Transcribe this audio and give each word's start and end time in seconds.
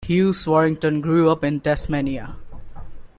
Hughes-Warrington 0.07 0.99
grew 1.01 1.29
up 1.29 1.43
in 1.43 1.59
Tasmania. 1.59 2.35